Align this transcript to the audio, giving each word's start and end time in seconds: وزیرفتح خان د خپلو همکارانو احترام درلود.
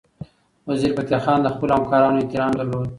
وزیرفتح 0.69 1.19
خان 1.25 1.39
د 1.43 1.47
خپلو 1.53 1.71
همکارانو 1.77 2.19
احترام 2.21 2.51
درلود. 2.57 2.89